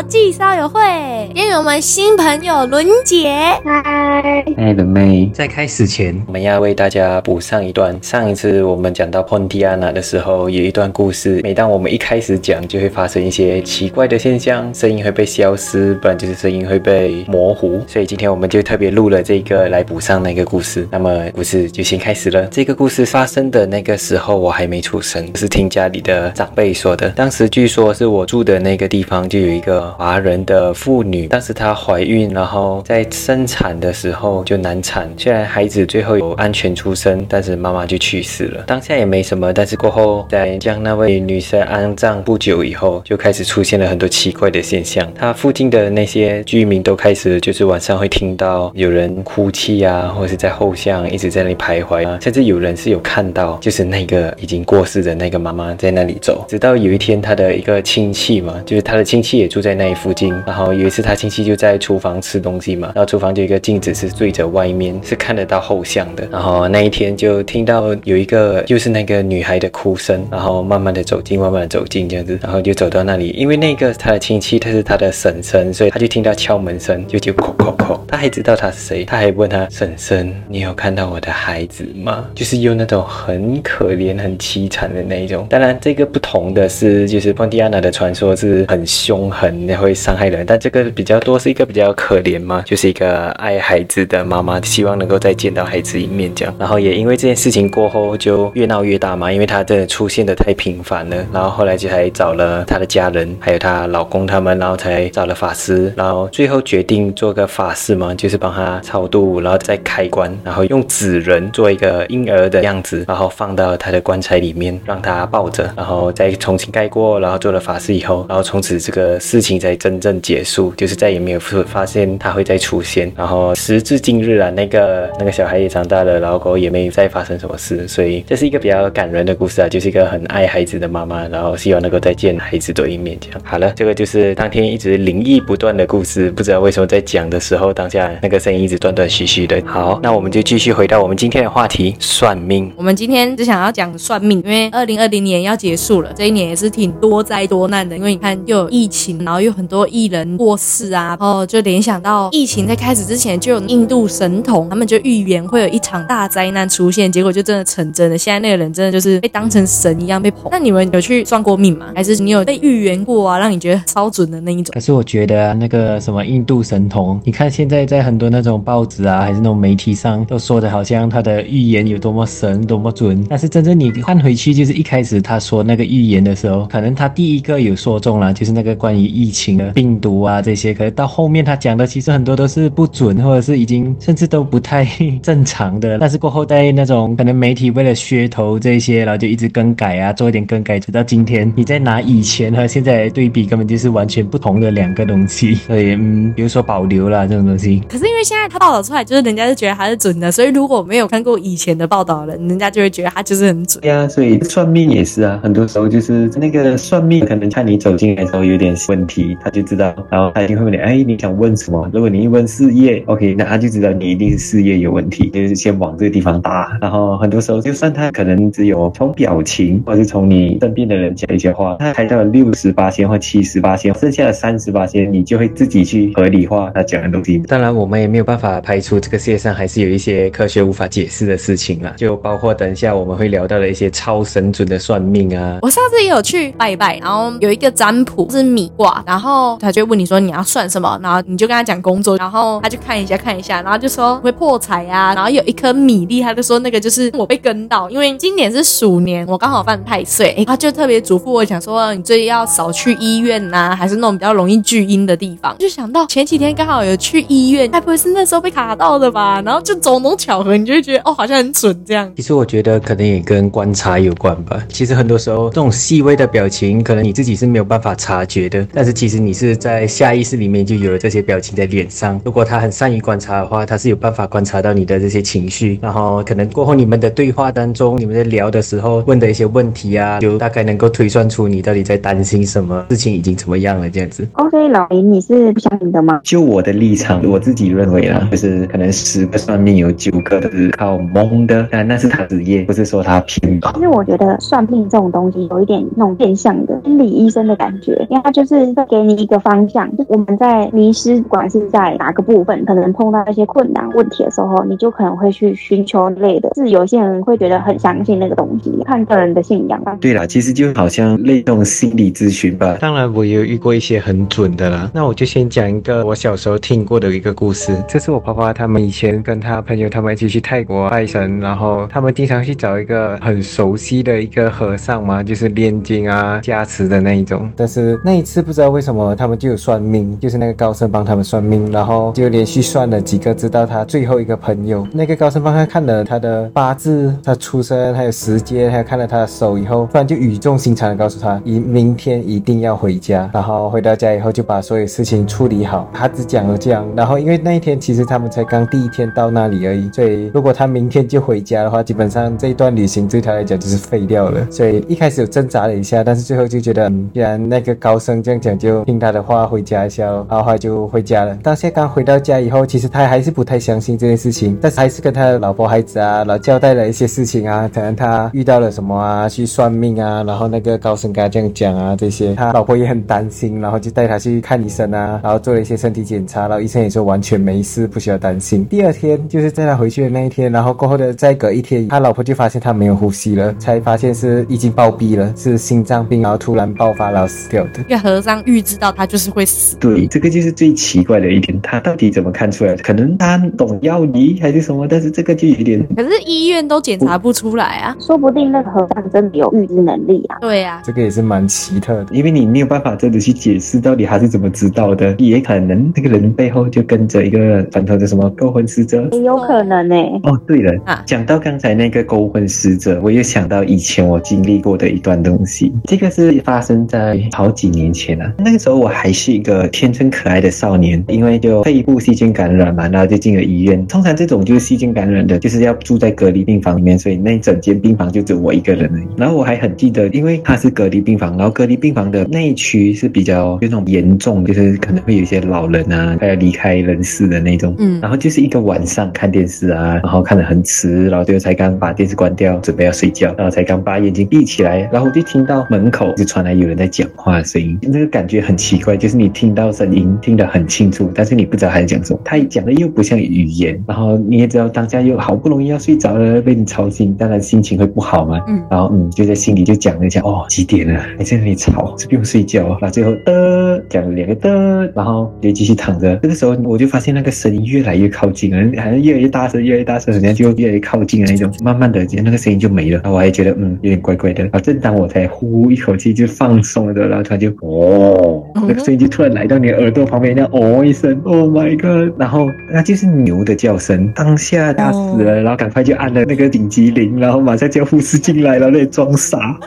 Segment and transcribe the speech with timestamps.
[0.00, 0.80] 国际烧友会，
[1.26, 3.34] 今天有我们新朋友伦姐。
[3.62, 7.94] 嗨，爱的妹，在开始前，我们要为大家补上一段。
[8.00, 11.40] 上一次我们讲到 Pontiana 的时候，有一段故事。
[11.42, 17.78] 每当我们一开始讲，就会发生一些奇怪的现象，声音会被消失，不然就是声音会被模糊。
[17.86, 20.88] 所以今天我们就特别录了这个来补上那个故事。
[20.90, 22.46] 那么故事就先开始了。
[22.46, 27.10] 这个故事发生的那个时候，我还没出生，是听家里的长辈说的。
[27.10, 38.64] 当时据说是我住的那个地方就有一个华人的妇女，当时她怀孕，然后在生产的时候就难产，虽然孩子最后有安全出生，但是妈妈就去世了。
[38.66, 45.06] 当下也没什么，但是过后在将那位女生安葬不久以后，就开始出现了很多奇怪的现象。
[45.14, 56.44] 她附近的那些居民都开始就是晚上会听到有人哭泣啊，或者是在后巷一直在那里徘徊啊，甚至有人是有看到就是那个已经过世的那个妈妈在那里走。
[56.48, 66.28] 直到有一天，她的一个亲戚嘛，就是她的亲戚也住在那一附近，然后有一次他亲戚就在厨房吃东西嘛，然后厨房就一个镜子是对着外面，是看得到后巷的。
[66.30, 82.26] 然后那一天就听到有一个就是那个女孩的哭声，然后慢慢的走近，慢慢的走近这样子，然后就走到那里，因为那个她的亲戚他是她的婶婶，所以他就听到敲门声，就就叩叩叩，他还知道他是谁，他还问他婶婶，你有看到我的孩子吗？
[82.34, 85.46] 就是用那种很可怜、很凄惨的那一种。
[85.48, 96.54] 当然这个不同的是，就是 pon 蒂安娜的传说是很凶狠，会伤害人，但这个比较多是一个比较可怜嘛，就是一个爱孩子的妈妈，希望能够再见到孩子一面这样。
[96.58, 101.16] 然后也因为这件事情过后就越闹越大嘛，因为她真的出现的太频繁了。
[101.32, 123.10] 然后后来就还找了她的家人，还有她老公他们，然后才找了法师，然后最后决定做个法事嘛，就是帮她超度，然后再开棺，然后用纸人做一个婴儿的样子，然后放到她的棺材里面，让她抱着，然后再重新盖过，然后做了法事以后，然后从此这个事情才真正结束，就是再也没有发现他会再出现。
[123.16, 133.40] 然后时至今日啊，那个那个小孩也长大了，然后狗也没再发生什么事，所以这是一个比较感人的故事啊，就是一个很爱孩子的妈妈，然后希望能够再见孩子多一面这样。
[133.44, 139.60] 好了，这个就是当天一直灵异不断的故事，不知道为什么在讲的时候，当下那个声音一直断断续续的。
[139.66, 142.70] 好，那我们就继续回到我们今天的话题——算命。
[142.76, 158.18] 我们今天只想要讲算命，因为二零二零年要结束了，这一年也是挺多灾多难的，因为你看又有疫情，然后又很多艺人过世啊，哦，就联想到疫情在开始之前就有印度神童，他们就预言会有一场大灾难出现，结果就真的成真了。
[158.18, 160.48] 现在那个人真的就是被当成神一样被捧。
[160.50, 161.86] 那你们有去算过命吗？
[161.94, 164.72] 还是你有被预言过啊，让你觉得超准的那一种？
[164.72, 184.84] 可是我觉得，那个什么印度神童，你看现在在很多那种报纸啊，还是那种媒体上都说的好像他的预言有多么神、多么准，但是真正你看回去，就是一开始他说那个预言的时候，可能他第一个有说中了，就是那个关于疫疫情的病毒啊这些，可是到后面他讲的其实很多都是不准，或者是已经甚至都不太
[185.22, 185.96] 正常的。
[186.00, 195.54] 但是过后在那种可能媒体为了噱头这些，然后就一直更改啊，做一点更改，直到今天，你再拿以前和现在对比，根本就是完全不同的两个东西。
[195.54, 197.80] 所以嗯，比如说保留了这种东西。
[197.88, 203.80] 可是因为现在他报道出来，就是人家就觉得他是准的，所以如果没有看过以前的报道的人，家就会觉得他就是很准。
[203.80, 211.88] 对啊，所以算命也是啊，很多时候就是那个算命可能看你走进来的时候有点问题，他就知道，然后他一定会问你，哎，你想问什么？
[211.92, 216.76] 如果你一问事业，OK，那他就知道你一定是事业有问题，就是先往这个地方打。
[216.80, 227.38] 然后很多时候就算他可能只有从表情，或者是从你身边的人讲一些话，他开到六十八千或七十八千，剩下的三十八千，你就会自己去合理化他讲的东西。
[227.46, 235.58] 当然，我们也没有办法排除这个世界上还是有一些科学无法解释的事情啦，就包括等一下我们会聊到的一些超神准的算命啊。
[235.62, 255.56] 我上次也有去拜拜，然后有一个占卜是米卦，然后他就问你说你要算什么，然后你就跟他讲工作，然后他就看一下看一下，然后就说会破财啊，然后有一颗米粒，他就说那个就是我被跟到，因为今年是鼠年，我刚好犯太岁， 他就特别嘱咐我讲说你最近要少去医院呐，还是那种比较容易聚阴的地方。
[255.58, 259.42] 就想到前几天刚好有去医院，该不会是那时候被卡到的吧？
[259.44, 262.08] 然后就种种巧合，你就会觉得哦，好像很准这样。
[262.14, 264.56] 其实我觉得可能也跟观察有关吧。
[264.68, 272.20] 其实很多时候这种细微的表情，可能你自己是没有办法察觉的，但是其实你是在下意识里面就有了这些表情在脸上。
[272.22, 284.28] 如果他很善于观察的话，他是有办法观察到你的这些情绪，然后可能过后你们的对话当中，你们在聊的时候问的一些问题啊，就大概能够推算出你到底在担心什么事情已经怎么样了这样子。
[284.34, 286.20] OK，老林，你是不相信的吗？
[286.22, 306.50] 就我的立场，我自己认为啦，就是可能十个算命有九个都是靠蒙的，但那是他职业，不是说他偏其实我觉得算命这种东西有一点那种变相的心理医生的感觉，因为他就是会给你一个方向，就我们在迷失，不管是在哪个部分，可能碰到一些困难问题的时候，你就可能会去寻求类的。
[306.56, 309.80] 是有些人会觉得很相信那个东西，看个人的信仰。
[310.00, 312.76] 对啦，其实就好像类这种心理咨询吧。
[312.80, 314.90] 当然，我也有遇过一些很准的啦。
[314.92, 317.72] 那我就先讲一个我小时候听过的一个故事。
[317.86, 327.48] 这是我爸爸他们以前跟他朋友他们一起去泰国拜神，然后他们经常去找一个很熟悉的一个和尚嘛，就是炼金啊、加持的那一种。
[327.56, 343.28] 但是那一次不知道为为什么他们就有算命，就是那个高僧帮他们算命，然后就连续算了几个，直到他最后一个朋友，那个高僧帮他看了他的八字、他出生还有时间，还有看了他的手以后，突然就语重心长的告诉他，一明天一定要回家。
[343.34, 345.86] 然后回到家以后就把所有事情处理好。
[345.92, 354.40] 他只讲了这样，然后因为那一天其实他们才刚第一天到那里而已，所以如果他明天就回家的话，基本上这一段旅行对他来讲就是废掉了。
[354.50, 361.34] 所以一开始有挣扎了一下，但是最后就觉得，嗯，既然那个高僧这样讲，就听他的话回家一下，然后他就回家了。
[361.42, 378.66] 当现在刚回到家以后，其实他还是不太相信这件事情，但是还是跟他的老婆孩子啊，老交代了一些事情啊，可能他遇到了什么啊，去算命啊，然后那个高僧跟他这样讲啊，这些他老婆也很担心，然后就带他去看医生啊，然后做了一些身体检查，然后医生也说完全没事，不需要担心。
[378.66, 387.84] 第二天就是在他回去的那一天，然后过后的再隔一天，他老婆就发现他没有呼吸了，才发现是已经暴毙了，是心脏病，然后突然爆发然死掉的。
[387.88, 392.82] 那个和尚预知到他就是会死，对，这个就是最奇怪的一点，他到底怎么看出来的？
[392.82, 397.96] 可能他懂药理还是什么，但是这个就有点可是医院都检查不出来啊。
[398.00, 400.36] 说不定那个和尚真的有预知能力啊。
[400.40, 402.06] 对啊，这个也是蛮奇特的。
[402.10, 409.08] 因为你没有办法真的去解释到底他是怎么知道的，也可能那个人背后就跟着一个传统的什么勾魂使者。
[409.12, 409.94] 也有可能呢、
[410.24, 415.72] 哦，对了，啊讲到刚才那个勾魂使者，我又想到以前我经历过的一段东西。
[415.84, 423.86] 这个是发生在好几年前了、那个时候我还是一个天真可爱的少年，因为就肺部细菌感染嘛，然后就进了医院。
[423.86, 429.06] 通常这种就是细菌感染的，就是要住在隔离病房里面，所以那整间病房就只有我一个人而已。
[429.16, 437.74] 然后我还很记得，因为它是隔离病房，然后隔离病房的那一区是比较有那种严重，就是可能会有一些老人啊，快要离开人世的那种。
[437.78, 458.40] 嗯然后就是一个晚上看电视啊，然后看得很迟，然后最后才刚把电视关掉，准备要睡觉，然后才刚把眼睛闭起来，然后我就听到门口就传来有人在讲话的声音，那个感觉很奇怪，就是你听到声音听得很清楚，但是你不知道他在讲什么，他讲的又不像语言，然后你也知道当下又好不容易要睡着了，被你吵醒，当然心情会不好嘛。
[458.46, 461.00] 嗯然后嗯，就在心里就讲了一下，哦，几点了？
[461.18, 462.68] 还在那里吵，是不用睡觉。
[462.68, 466.16] 然后最后的讲了两个的，然后就继续躺着。
[466.22, 471.52] 这个时候我就发现那个声音越来越靠近了，好像越来越大声，越来越大声，好像就越来越靠近了那种。
[471.62, 473.00] 慢慢的，那个声音就没了。
[473.02, 474.44] 然后我还觉得嗯，有点怪怪的。
[474.44, 482.14] 然后正当我才呼一口气就放松了的，然后突然就哦，那个声音就突然来到你耳朵旁边，那哦一声，Oh my god！
[482.18, 484.12] 然后那就是牛的叫声。
[484.14, 489.58] 当下他死了，然后赶快就按了那个紧急铃，然后马上叫护士进来，了那装傻。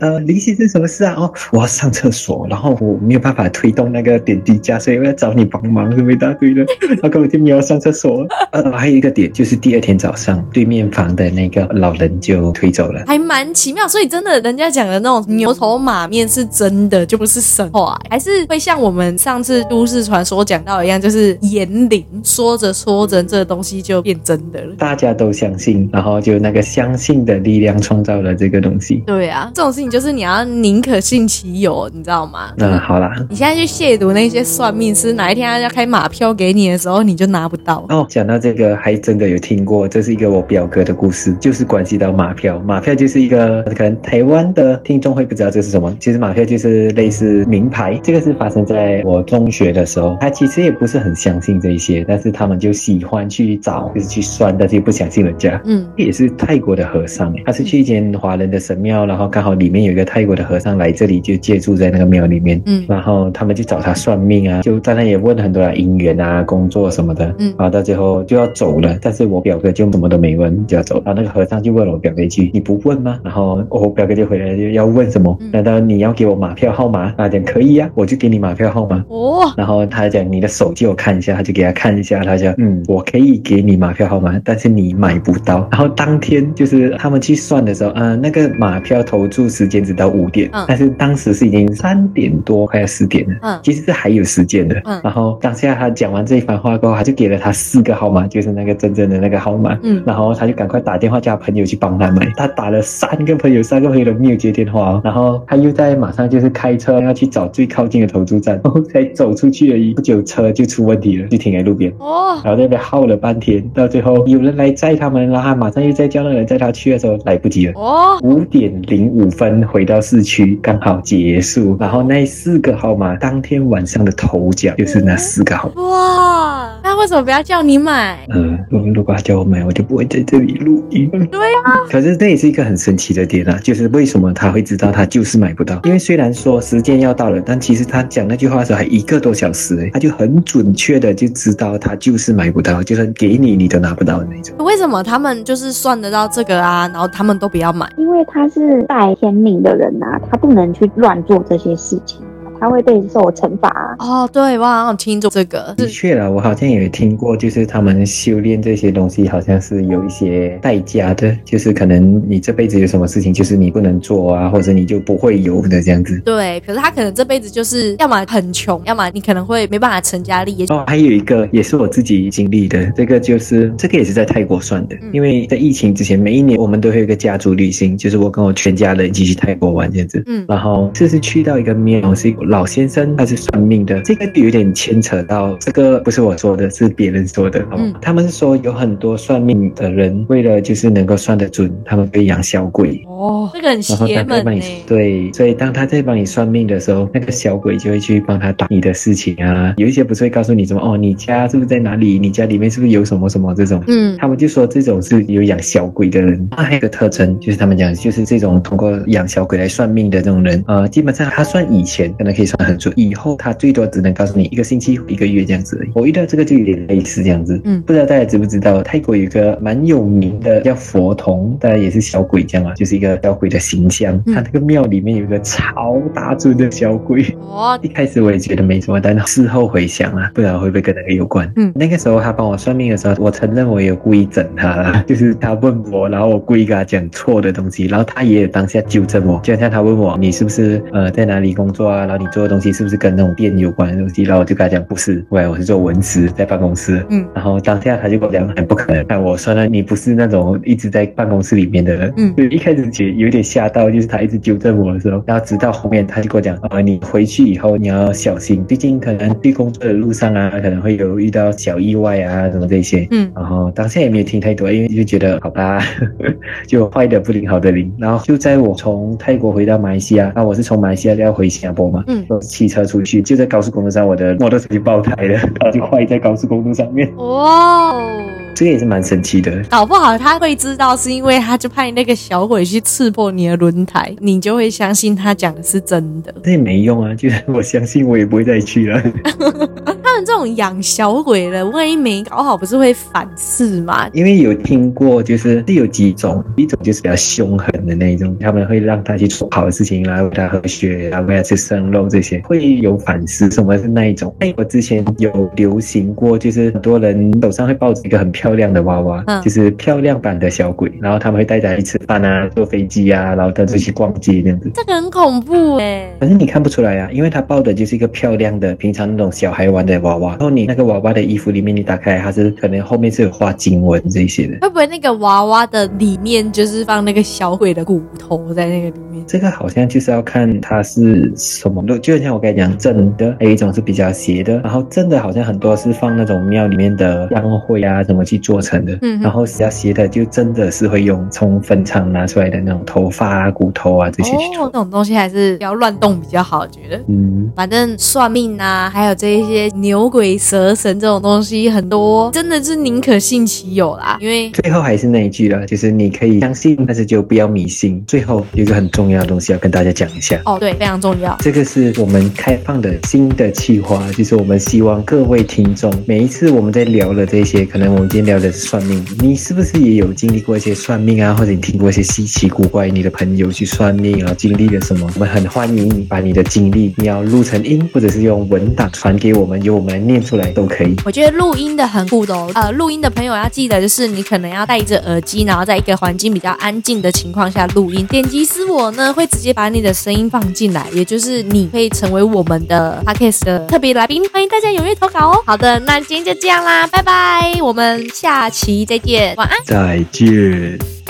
[0.00, 1.14] 呃，林先生，什么事啊？
[1.16, 6.66] 哦，我要上厕所，然后我没有办法推动那个点滴架，所以我要找你帮忙，什么一大堆的。
[6.80, 8.26] 然后根本就没有上厕所。
[8.50, 13.04] 呃，还有一个点就是第二天早上，对面房的那个老人就推走了。
[13.06, 13.86] 还蛮奇妙。
[13.86, 24.74] 所以真的，人家讲的那种牛头马面是真的，就不是神话，还是会像我们上次都市传说讲到一样，就是言灵说着说着，这个东西就变真的了。
[24.76, 29.02] 大家都相信，然后就那个相信的力量创造了这个东西。
[29.06, 32.52] 对啊，这种事情就是你要宁可信其有，你知道吗？
[32.56, 37.84] 那好啦，你现在去亵渎那些算命师，哪一天他要开马票给你的时候，你就拿不到。
[37.90, 42.58] 哦，讲到这个，还真的有听过，这是一个我表哥的故事，就是关系到马票。
[42.60, 48.00] 马票就是一个可能台湾的听众会不知道这是什么，其实马票就是类似名牌。
[48.02, 55.60] 这个是发生在我中学的时候，他其实也不是很相信这一些，但是他们就喜欢去找，就是去算，但是又不相信人家。
[55.66, 75.50] 嗯，也是泰国的和尚，他是去一间华人的神庙，然后刚好里面有一个泰国的和尚来这里就借住在那个庙里面，嗯然后他们去找他算命啊，就在那也问很多啊姻缘啊、工作什么的，嗯然后到最后就要走了，但是我表哥就什么都没问就要走，然后那个和尚就问了我表哥一句：“你不问吗？”然后我表哥就回来就要问什么嗯？
[75.52, 77.12] 难道你要给我马票号码？
[77.18, 79.04] 他讲可以呀、我就给你马票号码。
[79.08, 85.68] 哦，然后他讲你的手借我看一下，他就给他看一下，他讲嗯，我可以给你马票号码，但是你买不到。
[85.70, 93.34] 然后当天就是他们去算的时候，嗯、那个马票投注时间只到五点，嗯但是当时是已经三点多快要四点点了。
[93.42, 94.80] 嗯其实是还有时间的。
[94.84, 99.78] 嗯然后当下他讲完这一番话过后，他就给了他四个号码，就是那个真正的那个号码。
[99.82, 102.26] 嗯然后他就赶快打电话叫他朋友去帮他买。
[102.36, 105.00] 他打了三个朋友，三个朋友都没有接电话、哦。
[105.04, 111.92] 然后他又在马上就是开车要去找最靠近的投注站， 然后才走出去而已，不久车就出问题了，就停在路边。
[111.98, 117.72] 哦，然后在那边耗了半天，到最后有人来载他们，然后他马上又再叫那个人载他去的时候来不及了。
[117.76, 121.76] 哦，五点零五分回到市区，刚好结束。
[121.78, 125.82] 然后那四个号码，当天晚上的头奖就是那四个号码。
[125.82, 128.24] 哇，那为什么不要叫你买？
[128.32, 131.10] 嗯，如如果他叫我买，我就不会在这里录音。
[131.30, 135.80] 对啊，可是这也是一个很神奇的点啊，就是为什么他会知道他就是买不到？
[135.82, 144.56] 因为虽然说时间要到了，但其实他讲那句话的时候还一个多小时诶，他就很准确的就知道他就是买不到，就算给你你都拿不到的那种。
[144.64, 146.88] 为什么他们就是算得到这个啊？
[146.92, 147.88] 然后他们都不要买？
[147.96, 152.20] 因为他是带天命的人呐、他不能去乱做这些事情，
[152.64, 153.94] 他会被受惩罚、啊。
[153.98, 166.18] 哦，对，我好像有听过这个，的确了，我好像也听过，就是他们修炼这些东西，好像是有一些代价的，就是可能你这辈子有什么事情，就是你不能做啊，或者你就不会有的这样子。
[166.24, 170.64] 对，可是他可能这辈子就是要么很穷，要么你可能会没办法成家立业。
[170.70, 180.22] 哦，还有一个也是我自己经历的，这个就是这个也是在泰国算的，嗯因为在疫情之前，每一年我们都会有一个家族旅行，就是我跟我全家人一起去泰国玩这样子。
[180.26, 187.58] 嗯然后这是去到一个庙，是一个老先生，他是算命的，这个就有点牵扯到这个不是我说的，是别人说的。
[187.62, 193.02] 哦嗯他们说有很多算命的人，为了就是能够算得准，他们会养小鬼。
[193.08, 199.74] 哦，这个很然后邪门呢、他在帮你对，所以当他在帮你算命的时候，那个小鬼就会去帮他打你的事情啊。
[199.78, 202.20] 有一些不是会告诉你什么哦，你家是不是在哪里？
[202.20, 203.82] 你家里面是不是有什么什么这种？
[203.88, 215.90] 嗯，他们就说这种是有养小鬼的人，那还有一个特征就是他们讲就是这种通过养小鬼来算命的这种人，呃，基本上他算以前可能可以算很准，以后他最多只能告诉你一个星期、一个月这样子而已。
[215.94, 217.80] 我遇到这个就有点类似这样子，嗯。
[217.82, 224.20] 不知道大家知不知道，泰国有一个蛮有名的叫佛童，当然也是小鬼这样啊，就是一个小鬼的形象。
[224.26, 224.34] 嗯。
[224.34, 231.50] 他那个庙里面有一个超大尊的小鬼，哦，一开始我也觉得没什么，但事后回想啊，不知道会不会跟那个有关。
[231.56, 231.72] 嗯。
[231.74, 247.04] 那个时候他帮我算命的时候，我承认我有故意整他啦， 就是他问我，然后我故意跟他讲错的东西，然后他也有当下纠正我，就好像他问我你是不是呃在哪里工作啊，然后你做的东西是不是跟那种店有关的东西，然后我就跟他讲不是，喂，我是做文职，在办公室。
[247.10, 252.14] 嗯然后当下他就跟我讲很不可能，但我说呢，你不是那种一直在办公室里面的人。
[252.16, 263.06] 嗯就一开始有点吓到，就是他一直纠正我的时候，然后直到后面他就跟我讲，啊，你回去以后你要小心，毕竟可能去工作的路上啊，可能会有遇到小意外啊，什么这些。
[263.10, 265.82] 嗯然后当下也没有听太多，因为就觉得好吧，
[266.66, 267.92] 就坏的不灵，好的灵。
[267.98, 278.10] 然后就在我从泰国回到马来西亚，那我是从马来西亚要回新加坡嘛，嗯我骑车出去，就在高速公路上，我的摩托车就爆胎了， 它就坏在高速公路上面，哇哦。
[278.54, 279.50] 这个也是蛮神奇的。
[279.68, 286.32] 搞不好他会知道，是因为他就派那个小鬼去刺破你的轮胎，你就会相信他讲的是真的。
[286.44, 289.02] 那也没用啊，就是我相信我也不会再去了。
[290.14, 294.08] 他们这种养小鬼的，万一没搞好，不是会反噬吗？
[294.12, 303.50] 因为有听过，就是是有几种，一种就是比较凶狠的那一种，他们会让他去做好的事情啦，喂他喝血啊，喂他吃生肉这些，会有反噬。
[303.50, 304.32] 什么是那一种？
[304.38, 314.70] 哎，我之前有流行过，就是很多人手上会抱着一个很漂亮的娃娃，嗯就是漂亮版的小鬼，然后他们会带他去吃饭啊，坐飞机啊，然后带他去逛街这样子。
[314.76, 320.30] 这个很恐怖哎、可是你看不出来啊，因为他抱的就是一个漂亮的，平常那种小孩玩的娃娃。
[320.30, 324.58] 然后你那个娃娃的衣服里面，你打开，它是可能后面是有画经文这些的。
[324.60, 329.24] 会不会那个娃娃的里面就是放那个小鬼的骨头在那个里面？
[329.26, 334.58] 这个好像就是要看它是什么的，就像我刚才讲正的，还有一种是比较邪的。
[334.60, 338.98] 然后正的好像很多是放那种庙里面的香灰啊，什么去做成的。
[339.02, 344.66] 嗯然后比较邪的就真的是会用从坟场拿出来的那种头发啊、骨头啊这些去做。
[344.66, 347.00] 哦，这种东西还是不要乱动比较好，我觉得。
[347.08, 354.18] 嗯，反正算命啊，还有这一些牛鬼蛇神这种东西，很多真的是宁可信其有啦。
[354.20, 358.02] 因为最后还是那一句了，就是你可以相信，但是就不要迷信。
[358.06, 360.40] 最后有一个很重要的东西要跟大家讲一下。
[360.44, 361.36] 哦，对，非常重要。
[361.40, 375.10] 这个是我们开放的新的计划，就是我们希望各位听众，每一次我们在聊的这些，可能我们今天聊的是算命，你是不是也有经历过一些算命啊，或者你听过一些稀奇古怪，你的朋友去算命啊，经历了什么？
[375.14, 380.94] 我们很欢迎你把你的经历，你要录成音，或者是用文档传给我们，由我们们来念出来都可以。
[381.04, 382.50] 我觉得录音的很酷的哦。
[382.54, 388.06] 呃，录音的朋友要记得，就是你可能要戴着耳机，然后在一个环境比较安静的情况下录音。
[388.06, 394.22] 点击私我呢，会直接把你的声音放进来，也就是你可以成为我们的 podcast 的特别来宾。
[394.32, 395.42] 欢迎大家踊跃投稿哦。
[395.46, 399.58] 好的，那今天就这样啦，拜拜，我们下期再见，晚安。
[399.64, 401.03] 再见。